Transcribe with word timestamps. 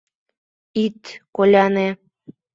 —Ит 0.83 1.01
коляне! 1.35 1.87